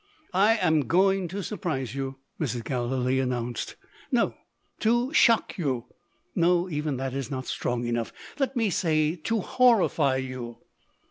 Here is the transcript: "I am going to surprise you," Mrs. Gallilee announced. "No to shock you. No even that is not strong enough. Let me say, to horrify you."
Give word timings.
"I 0.33 0.57
am 0.57 0.87
going 0.87 1.27
to 1.27 1.43
surprise 1.43 1.93
you," 1.93 2.17
Mrs. 2.39 2.63
Gallilee 2.63 3.19
announced. 3.19 3.75
"No 4.11 4.33
to 4.79 5.13
shock 5.13 5.59
you. 5.59 5.85
No 6.33 6.67
even 6.67 6.97
that 6.97 7.13
is 7.13 7.29
not 7.29 7.45
strong 7.45 7.85
enough. 7.85 8.11
Let 8.39 8.55
me 8.55 8.71
say, 8.71 9.15
to 9.17 9.41
horrify 9.41 10.15
you." 10.15 10.57